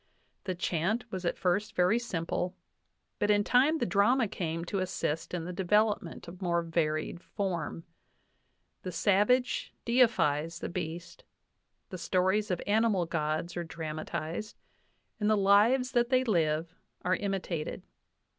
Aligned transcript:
The 0.45 0.55
chant 0.55 1.05
was 1.11 1.25
at 1.25 1.37
first 1.37 1.75
very 1.75 1.99
simple, 1.99 2.55
but 3.19 3.29
in 3.29 3.43
time 3.43 3.77
the 3.77 3.85
drama 3.85 4.27
came 4.27 4.65
to 4.65 4.79
assist 4.79 5.31
in 5.31 5.45
the 5.45 5.53
devel 5.53 5.95
opment 5.95 6.27
of 6.27 6.41
more 6.41 6.63
varied 6.63 7.21
form. 7.21 7.83
The 8.81 8.91
savage 8.91 9.75
deifies 9.85 10.57
the 10.57 10.69
beast; 10.69 11.23
the 11.91 11.99
stories 11.99 12.49
of 12.49 12.63
animal 12.65 13.05
gods 13.05 13.55
are 13.55 13.63
dramatized, 13.63 14.57
and 15.19 15.29
the 15.29 15.37
lives 15.37 15.91
that 15.91 16.09
they 16.09 16.23
live 16.23 16.73
are 17.03 17.15
imitated. 17.15 17.83